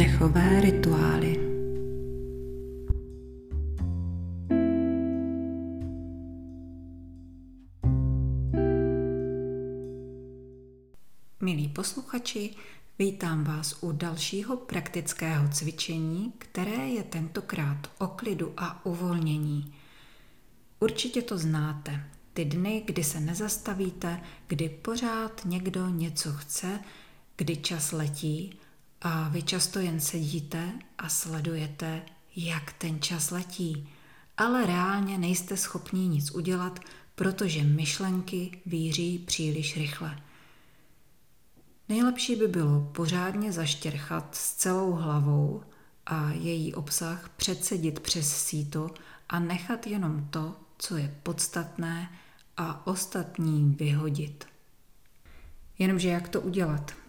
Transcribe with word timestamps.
Dechové 0.00 0.60
rituály. 0.60 1.36
Milí 11.40 11.68
posluchači, 11.68 12.50
vítám 12.98 13.44
vás 13.44 13.82
u 13.82 13.92
dalšího 13.92 14.56
praktického 14.56 15.48
cvičení, 15.48 16.32
které 16.38 16.88
je 16.88 17.02
tentokrát 17.02 17.90
o 17.98 18.06
klidu 18.06 18.52
a 18.56 18.86
uvolnění. 18.86 19.74
Určitě 20.78 21.22
to 21.22 21.38
znáte. 21.38 22.04
Ty 22.32 22.44
dny, 22.44 22.82
kdy 22.86 23.04
se 23.04 23.20
nezastavíte, 23.20 24.20
kdy 24.46 24.68
pořád 24.68 25.44
někdo 25.44 25.88
něco 25.88 26.32
chce, 26.32 26.80
kdy 27.36 27.56
čas 27.56 27.92
letí 27.92 28.60
a 29.02 29.28
vy 29.28 29.42
často 29.42 29.78
jen 29.78 30.00
sedíte 30.00 30.72
a 30.98 31.08
sledujete, 31.08 32.02
jak 32.36 32.72
ten 32.72 33.02
čas 33.02 33.30
letí, 33.30 33.88
ale 34.36 34.66
reálně 34.66 35.18
nejste 35.18 35.56
schopni 35.56 36.08
nic 36.08 36.30
udělat, 36.30 36.80
protože 37.14 37.64
myšlenky 37.64 38.60
víří 38.66 39.18
příliš 39.18 39.76
rychle. 39.76 40.22
Nejlepší 41.88 42.36
by 42.36 42.48
bylo 42.48 42.80
pořádně 42.80 43.52
zaštěrchat 43.52 44.34
s 44.34 44.54
celou 44.54 44.92
hlavou 44.92 45.62
a 46.06 46.30
její 46.30 46.74
obsah 46.74 47.28
předsedit 47.36 48.00
přes 48.00 48.36
síto 48.36 48.90
a 49.28 49.38
nechat 49.38 49.86
jenom 49.86 50.28
to, 50.30 50.56
co 50.78 50.96
je 50.96 51.16
podstatné 51.22 52.10
a 52.56 52.86
ostatní 52.86 53.74
vyhodit. 53.78 54.44
Jenomže 55.78 56.08
jak 56.08 56.28
to 56.28 56.40
udělat? 56.40 56.99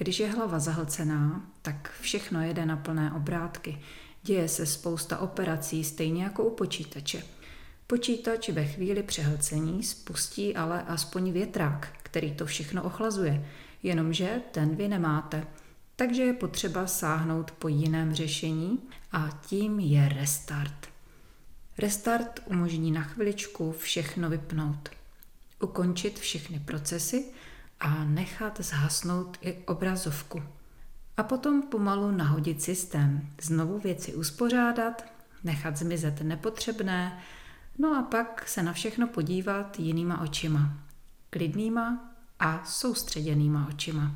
Když 0.00 0.20
je 0.20 0.30
hlava 0.30 0.58
zahlcená, 0.58 1.46
tak 1.62 1.92
všechno 2.00 2.42
jede 2.42 2.66
na 2.66 2.76
plné 2.76 3.12
obrátky. 3.12 3.78
Děje 4.22 4.48
se 4.48 4.66
spousta 4.66 5.18
operací, 5.18 5.84
stejně 5.84 6.24
jako 6.24 6.44
u 6.44 6.54
počítače. 6.54 7.22
Počítač 7.86 8.48
ve 8.48 8.64
chvíli 8.64 9.02
přehlcení 9.02 9.82
spustí 9.82 10.56
ale 10.56 10.82
aspoň 10.82 11.32
větrák, 11.32 11.88
který 12.02 12.34
to 12.34 12.46
všechno 12.46 12.82
ochlazuje, 12.82 13.46
jenomže 13.82 14.40
ten 14.50 14.76
vy 14.76 14.88
nemáte. 14.88 15.46
Takže 15.96 16.22
je 16.22 16.32
potřeba 16.32 16.86
sáhnout 16.86 17.50
po 17.50 17.68
jiném 17.68 18.14
řešení 18.14 18.78
a 19.12 19.40
tím 19.46 19.80
je 19.80 20.08
restart. 20.08 20.88
Restart 21.78 22.40
umožní 22.46 22.92
na 22.92 23.02
chviličku 23.02 23.72
všechno 23.72 24.30
vypnout, 24.30 24.88
ukončit 25.60 26.18
všechny 26.18 26.60
procesy 26.60 27.24
a 27.80 28.04
nechat 28.04 28.60
zhasnout 28.60 29.38
i 29.40 29.52
obrazovku. 29.66 30.42
A 31.16 31.22
potom 31.22 31.62
pomalu 31.62 32.10
nahodit 32.10 32.62
systém, 32.62 33.28
znovu 33.42 33.78
věci 33.78 34.14
uspořádat, 34.14 35.04
nechat 35.44 35.76
zmizet 35.76 36.20
nepotřebné, 36.20 37.22
no 37.78 37.96
a 37.96 38.02
pak 38.02 38.48
se 38.48 38.62
na 38.62 38.72
všechno 38.72 39.06
podívat 39.06 39.78
jinýma 39.78 40.20
očima. 40.20 40.72
Klidnýma 41.30 42.10
a 42.38 42.64
soustředěnýma 42.64 43.68
očima. 43.68 44.14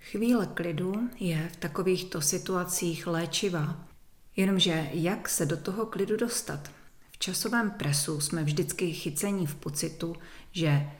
Chvíle 0.00 0.46
klidu 0.46 1.10
je 1.18 1.48
v 1.52 1.56
takovýchto 1.56 2.20
situacích 2.20 3.06
léčivá. 3.06 3.84
Jenomže 4.36 4.90
jak 4.92 5.28
se 5.28 5.46
do 5.46 5.56
toho 5.56 5.86
klidu 5.86 6.16
dostat? 6.16 6.70
V 7.10 7.18
časovém 7.18 7.70
presu 7.70 8.20
jsme 8.20 8.44
vždycky 8.44 8.92
chycení 8.92 9.46
v 9.46 9.54
pocitu, 9.54 10.16
že 10.52 10.90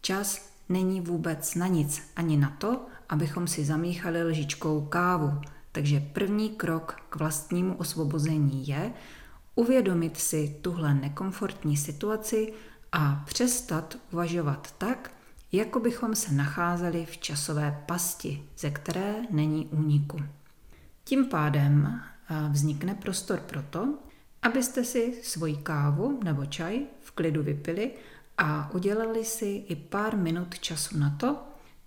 čas 0.00 0.55
není 0.68 1.00
vůbec 1.00 1.54
na 1.54 1.66
nic, 1.66 2.02
ani 2.16 2.36
na 2.36 2.50
to, 2.50 2.86
abychom 3.08 3.46
si 3.46 3.64
zamíchali 3.64 4.24
lžičkou 4.24 4.80
kávu. 4.80 5.40
Takže 5.72 6.00
první 6.00 6.50
krok 6.50 6.96
k 7.08 7.16
vlastnímu 7.16 7.74
osvobození 7.74 8.68
je 8.68 8.92
uvědomit 9.54 10.16
si 10.16 10.58
tuhle 10.62 10.94
nekomfortní 10.94 11.76
situaci 11.76 12.52
a 12.92 13.24
přestat 13.26 13.96
uvažovat 14.12 14.74
tak, 14.78 15.10
jako 15.52 15.80
bychom 15.80 16.14
se 16.14 16.34
nacházeli 16.34 17.06
v 17.06 17.18
časové 17.18 17.82
pasti, 17.86 18.42
ze 18.58 18.70
které 18.70 19.14
není 19.30 19.66
úniku. 19.66 20.18
Tím 21.04 21.24
pádem 21.26 22.00
vznikne 22.50 22.94
prostor 22.94 23.40
pro 23.40 23.62
to, 23.62 23.94
abyste 24.42 24.84
si 24.84 25.14
svoji 25.22 25.56
kávu 25.56 26.20
nebo 26.24 26.46
čaj 26.46 26.80
v 27.00 27.10
klidu 27.10 27.42
vypili 27.42 27.90
a 28.38 28.70
udělali 28.74 29.24
si 29.24 29.64
i 29.68 29.76
pár 29.76 30.16
minut 30.16 30.58
času 30.58 30.98
na 30.98 31.10
to, 31.10 31.38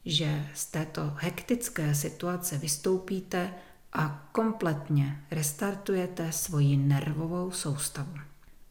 že 0.05 0.49
z 0.53 0.65
této 0.65 1.13
hektické 1.15 1.95
situace 1.95 2.57
vystoupíte 2.57 3.53
a 3.93 4.29
kompletně 4.31 5.23
restartujete 5.31 6.31
svoji 6.31 6.77
nervovou 6.77 7.51
soustavu. 7.51 8.13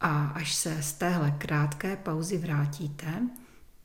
A 0.01 0.27
až 0.27 0.55
se 0.55 0.83
z 0.83 0.93
téhle 0.93 1.31
krátké 1.31 1.97
pauzy 1.97 2.39
vrátíte, 2.39 3.23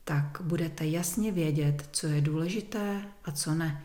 tak 0.04 0.38
budete 0.40 0.86
jasně 0.86 1.32
vědět, 1.32 1.88
co 1.92 2.06
je 2.06 2.20
důležité 2.20 3.02
a 3.24 3.32
co 3.32 3.54
ne. 3.54 3.84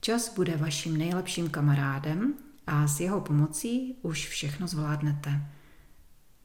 Čas 0.00 0.34
bude 0.34 0.56
vaším 0.56 0.96
nejlepším 0.96 1.50
kamarádem 1.50 2.34
a 2.66 2.86
s 2.86 3.00
jeho 3.00 3.20
pomocí 3.20 3.96
už 4.02 4.28
všechno 4.28 4.68
zvládnete. 4.68 5.46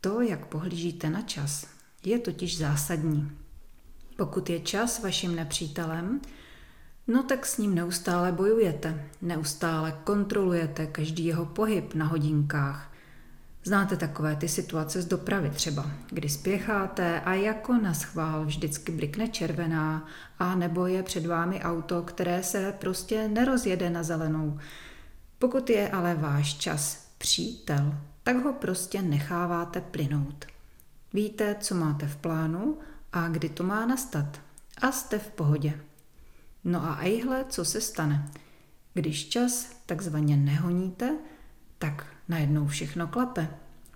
To, 0.02 0.22
jak 0.22 0.46
pohlížíte 0.46 1.10
na 1.10 1.22
čas, 1.22 1.68
je 2.06 2.20
totiž 2.20 2.58
zásadní. 2.58 3.32
Pokud 4.18 4.50
je 4.50 4.60
čas 4.60 5.04
vaším 5.04 5.36
nepřítelem, 5.36 6.22
no 7.08 7.24
tak 7.24 7.46
s 7.46 7.58
ním 7.58 7.76
neustále 7.76 8.32
bojujete, 8.32 9.10
neustále 9.22 10.00
kontrolujete 10.04 10.88
každý 10.88 11.26
jeho 11.26 11.46
pohyb 11.46 11.94
na 11.94 12.06
hodinkách. 12.06 12.94
Znáte 13.66 13.98
takové 13.98 14.36
ty 14.36 14.48
situace 14.48 15.02
z 15.02 15.06
dopravy 15.06 15.50
třeba, 15.50 15.92
kdy 16.10 16.30
spěcháte 16.30 17.22
a 17.22 17.34
jako 17.34 17.74
na 17.74 17.94
schvál 17.94 18.46
vždycky 18.46 18.92
blikne 18.92 19.28
červená 19.28 20.08
a 20.40 20.56
nebo 20.56 20.88
je 20.88 21.04
před 21.04 21.26
vámi 21.26 21.62
auto, 21.62 22.02
které 22.02 22.44
se 22.44 22.74
prostě 22.80 23.28
nerozjede 23.28 23.90
na 23.90 24.04
zelenou. 24.04 24.60
Pokud 25.40 25.70
je 25.70 25.90
ale 25.90 26.16
váš 26.16 26.54
čas 26.54 27.08
přítel, 27.18 27.96
tak 28.24 28.44
ho 28.44 28.54
prostě 28.54 29.02
necháváte 29.02 29.82
plynout. 29.82 30.53
Víte, 31.14 31.56
co 31.60 31.76
máte 31.76 32.08
v 32.08 32.16
plánu 32.16 32.78
a 33.14 33.28
kdy 33.28 33.50
to 33.50 33.64
má 33.64 33.86
nastat. 33.86 34.42
A 34.82 34.92
jste 34.92 35.20
v 35.20 35.28
pohodě. 35.28 35.80
No 36.64 36.84
a 36.84 36.98
ejhle, 37.02 37.46
co 37.50 37.66
se 37.66 37.82
stane. 37.82 38.30
Když 38.94 39.30
čas 39.30 39.82
takzvaně 39.86 40.38
nehoníte, 40.38 41.18
tak 41.80 42.06
najednou 42.30 42.68
všechno 42.68 43.08
klape. 43.08 43.48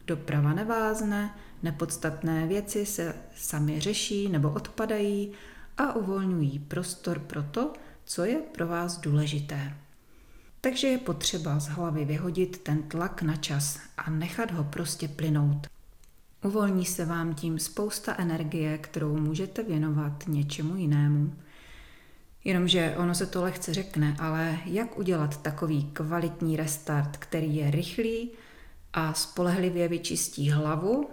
Doprava 0.08 0.54
nevázne, 0.54 1.36
nepodstatné 1.64 2.48
věci 2.48 2.86
se 2.86 3.16
sami 3.36 3.80
řeší 3.80 4.30
nebo 4.30 4.52
odpadají 4.52 5.32
a 5.78 5.94
uvolňují 5.94 6.60
prostor 6.60 7.20
pro 7.20 7.44
to, 7.44 7.74
co 8.06 8.26
je 8.26 8.36
pro 8.36 8.68
vás 8.68 8.98
důležité. 8.98 9.78
Takže 10.62 10.88
je 10.88 10.98
potřeba 10.98 11.60
z 11.60 11.68
hlavy 11.68 12.06
vyhodit 12.06 12.58
ten 12.58 12.84
tlak 12.84 13.22
na 13.22 13.36
čas 13.36 13.80
a 13.98 14.10
nechat 14.10 14.52
ho 14.52 14.64
prostě 14.64 15.08
plynout. 15.08 15.68
Uvolní 16.44 16.86
se 16.86 17.06
vám 17.06 17.36
tím 17.36 17.60
spousta 17.60 18.16
energie, 18.18 18.78
kterou 18.78 19.18
můžete 19.18 19.64
věnovat 19.64 20.24
něčemu 20.28 20.76
jinému. 20.76 21.34
Jenomže 22.44 22.96
ono 22.98 23.16
se 23.16 23.26
to 23.26 23.42
lehce 23.42 23.74
řekne, 23.74 24.16
ale 24.20 24.58
jak 24.66 24.98
udělat 24.98 25.42
takový 25.42 25.84
kvalitní 25.84 26.58
restart, 26.58 27.18
který 27.18 27.56
je 27.56 27.72
rychlý 27.72 28.32
a 28.94 29.14
spolehlivě 29.14 29.88
vyčistí 29.88 30.50
hlavu 30.50 31.10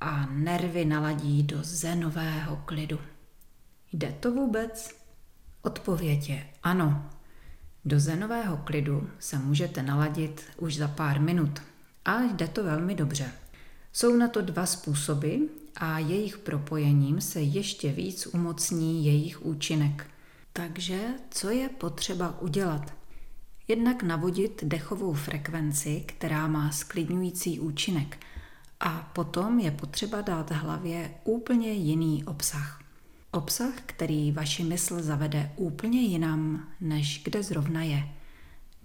a 0.00 0.26
nervy 0.26 0.84
naladí 0.84 1.42
do 1.42 1.58
zenového 1.62 2.56
klidu? 2.56 2.98
Jde 3.92 4.14
to 4.20 4.32
vůbec? 4.32 4.96
Odpověď 5.62 6.28
je 6.28 6.46
ano. 6.62 7.10
Do 7.84 8.00
zenového 8.00 8.56
klidu 8.56 9.10
se 9.18 9.38
můžete 9.38 9.82
naladit 9.82 10.44
už 10.56 10.76
za 10.76 10.88
pár 10.88 11.20
minut 11.20 11.62
a 12.04 12.20
jde 12.20 12.48
to 12.48 12.64
velmi 12.64 12.94
dobře. 12.94 13.32
Jsou 13.98 14.16
na 14.16 14.28
to 14.28 14.42
dva 14.42 14.66
způsoby 14.66 15.36
a 15.76 15.98
jejich 15.98 16.38
propojením 16.38 17.20
se 17.20 17.40
ještě 17.40 17.92
víc 17.92 18.26
umocní 18.26 19.06
jejich 19.06 19.46
účinek. 19.46 20.06
Takže 20.52 21.00
co 21.30 21.50
je 21.50 21.68
potřeba 21.68 22.40
udělat? 22.40 22.94
Jednak 23.68 24.02
navodit 24.02 24.64
dechovou 24.64 25.12
frekvenci, 25.12 26.04
která 26.06 26.46
má 26.46 26.70
sklidňující 26.70 27.60
účinek, 27.60 28.18
a 28.80 29.10
potom 29.14 29.58
je 29.58 29.70
potřeba 29.70 30.20
dát 30.20 30.50
hlavě 30.50 31.10
úplně 31.24 31.72
jiný 31.72 32.24
obsah. 32.24 32.82
Obsah, 33.30 33.74
který 33.86 34.32
vaši 34.32 34.64
mysl 34.64 35.02
zavede 35.02 35.52
úplně 35.56 36.00
jinam, 36.00 36.68
než 36.80 37.20
kde 37.24 37.42
zrovna 37.42 37.82
je. 37.82 38.08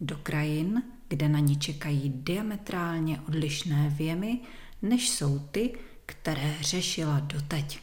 Do 0.02 0.18
krajin, 0.24 0.84
kde 1.08 1.30
na 1.30 1.40
ní 1.40 1.58
čekají 1.58 2.14
diametrálně 2.16 3.22
odlišné 3.28 3.90
věmy, 3.98 4.40
než 4.84 5.10
jsou 5.10 5.40
ty, 5.40 5.74
které 6.06 6.56
řešila 6.62 7.20
doteď. 7.20 7.80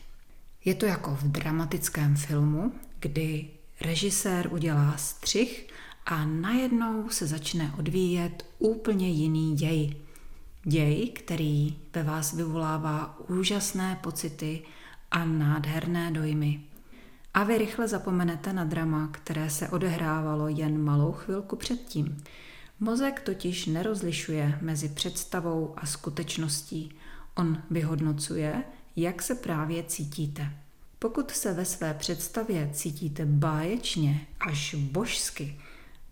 Je 0.64 0.74
to 0.74 0.86
jako 0.86 1.10
v 1.10 1.22
dramatickém 1.22 2.16
filmu, 2.16 2.72
kdy 3.00 3.48
režisér 3.80 4.48
udělá 4.52 4.96
střih 4.96 5.68
a 6.06 6.24
najednou 6.24 7.08
se 7.08 7.26
začne 7.26 7.74
odvíjet 7.78 8.46
úplně 8.58 9.08
jiný 9.08 9.54
děj. 9.56 9.96
Děj, 10.64 11.08
který 11.08 11.76
ve 11.94 12.02
vás 12.02 12.32
vyvolává 12.32 13.20
úžasné 13.28 13.98
pocity 14.02 14.62
a 15.10 15.24
nádherné 15.24 16.10
dojmy. 16.10 16.60
A 17.34 17.44
vy 17.44 17.58
rychle 17.58 17.88
zapomenete 17.88 18.52
na 18.52 18.64
drama, 18.64 19.08
které 19.12 19.50
se 19.50 19.68
odehrávalo 19.68 20.48
jen 20.48 20.82
malou 20.82 21.12
chvilku 21.12 21.56
předtím. 21.56 22.22
Mozek 22.82 23.20
totiž 23.20 23.66
nerozlišuje 23.66 24.58
mezi 24.60 24.88
představou 24.88 25.74
a 25.76 25.86
skutečností. 25.86 26.92
On 27.34 27.62
vyhodnocuje, 27.70 28.64
jak 28.96 29.22
se 29.22 29.34
právě 29.34 29.82
cítíte. 29.82 30.52
Pokud 30.98 31.30
se 31.30 31.54
ve 31.54 31.64
své 31.64 31.94
představě 31.94 32.70
cítíte 32.72 33.26
báječně 33.26 34.26
až 34.40 34.74
božsky, 34.74 35.60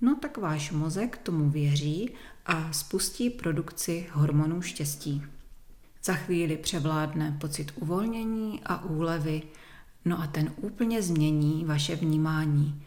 no 0.01 0.17
tak 0.23 0.39
váš 0.39 0.73
mozek 0.73 1.19
tomu 1.19 1.51
věří 1.51 2.11
a 2.47 2.73
spustí 2.73 3.31
produkci 3.31 4.07
hormonů 4.13 4.63
štěstí. 4.63 5.23
Za 6.05 6.15
chvíli 6.15 6.57
převládne 6.57 7.37
pocit 7.41 7.73
uvolnění 7.75 8.61
a 8.65 8.85
úlevy, 8.85 9.43
no 10.05 10.21
a 10.21 10.27
ten 10.27 10.53
úplně 10.57 11.03
změní 11.03 11.65
vaše 11.65 11.97
vnímání. 11.97 12.83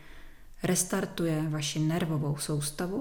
Restartuje 0.63 1.49
vaši 1.49 1.79
nervovou 1.79 2.37
soustavu, 2.37 2.99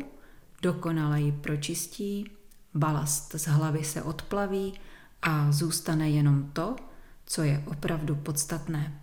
dokonale 0.63 1.21
ji 1.21 1.33
pročistí, 1.33 2.31
balast 2.75 3.35
z 3.35 3.47
hlavy 3.47 3.85
se 3.85 4.03
odplaví 4.03 4.75
a 5.23 5.53
zůstane 5.53 6.11
jenom 6.11 6.51
to, 6.53 6.77
co 7.27 7.43
je 7.43 7.65
opravdu 7.67 8.15
podstatné. 8.17 9.01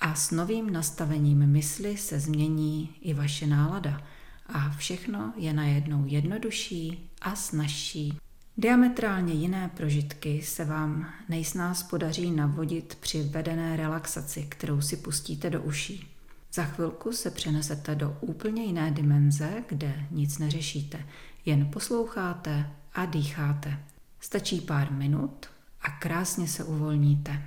A 0.00 0.14
s 0.14 0.30
novým 0.30 0.72
nastavením 0.72 1.46
mysli 1.46 1.96
se 1.96 2.20
změní 2.20 2.94
i 3.00 3.14
vaše 3.14 3.46
nálada 3.46 4.02
a 4.46 4.70
všechno 4.70 5.32
je 5.36 5.52
najednou 5.52 6.04
jednodušší 6.06 7.10
a 7.20 7.36
snažší. 7.36 8.18
Diametrálně 8.56 9.34
jiné 9.34 9.70
prožitky 9.76 10.42
se 10.42 10.64
vám 10.64 11.12
nejsnáz 11.28 11.82
podaří 11.82 12.30
navodit 12.30 12.94
při 13.00 13.22
vedené 13.22 13.76
relaxaci, 13.76 14.46
kterou 14.48 14.80
si 14.80 14.96
pustíte 14.96 15.50
do 15.50 15.62
uší. 15.62 16.19
Za 16.52 16.64
chvilku 16.64 17.12
se 17.12 17.30
přenesete 17.30 17.94
do 17.94 18.16
úplně 18.20 18.64
jiné 18.64 18.90
dimenze, 18.90 19.64
kde 19.68 20.06
nic 20.10 20.38
neřešíte, 20.38 21.06
jen 21.44 21.70
posloucháte 21.70 22.70
a 22.94 23.06
dýcháte. 23.06 23.78
Stačí 24.20 24.60
pár 24.60 24.92
minut 24.92 25.46
a 25.80 25.90
krásně 25.90 26.48
se 26.48 26.64
uvolníte. 26.64 27.42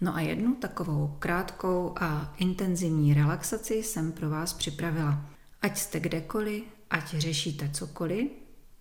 No 0.00 0.14
a 0.14 0.20
jednu 0.20 0.54
takovou 0.54 1.16
krátkou 1.18 1.94
a 2.00 2.34
intenzivní 2.38 3.14
relaxaci 3.14 3.74
jsem 3.74 4.12
pro 4.12 4.30
vás 4.30 4.52
připravila. 4.52 5.26
Ať 5.62 5.78
jste 5.78 6.00
kdekoliv, 6.00 6.62
ať 6.90 7.14
řešíte 7.14 7.68
cokoliv, 7.68 8.30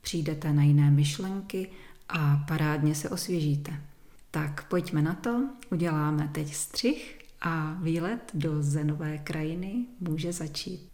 přijdete 0.02 0.54
na 0.54 0.64
jiné 0.64 0.92
myšlenky 0.92 1.70
a 2.10 2.46
parádně 2.48 2.96
se 2.96 3.10
osvěžíte. 3.10 3.82
Tak 4.32 4.68
pojďme 4.68 5.02
na 5.02 5.14
to, 5.14 5.50
uděláme 5.72 6.30
teď 6.34 6.54
střih 6.54 7.19
a 7.42 7.78
výlet 7.82 8.32
do 8.34 8.64
zenové 8.64 9.18
krajiny 9.18 9.86
může 10.00 10.34
začít. 10.34 10.90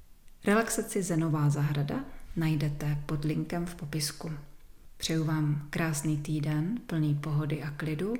Relaxaci 0.45 1.03
Zenová 1.03 1.49
zahrada 1.49 2.05
najdete 2.35 2.97
pod 3.05 3.25
linkem 3.25 3.65
v 3.65 3.75
popisku. 3.75 4.31
Přeju 4.97 5.23
vám 5.23 5.67
krásný 5.69 6.17
týden, 6.17 6.79
plný 6.87 7.15
pohody 7.15 7.63
a 7.63 7.71
klidu 7.71 8.13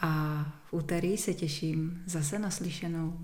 a 0.00 0.42
v 0.64 0.72
úterý 0.72 1.16
se 1.16 1.34
těším 1.34 2.02
zase 2.06 2.38
naslyšenou. 2.38 3.18